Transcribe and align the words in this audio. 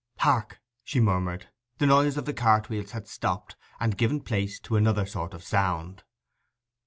'Hark!' 0.17 0.59
she 0.83 0.99
murmured. 0.99 1.49
The 1.77 1.85
noise 1.85 2.17
of 2.17 2.25
the 2.25 2.33
cartwheels 2.33 2.89
had 2.89 3.07
stopped, 3.07 3.55
and 3.79 3.95
given 3.99 4.21
place 4.21 4.59
to 4.61 4.75
another 4.75 5.05
sort 5.05 5.35
of 5.35 5.43
sound. 5.43 6.01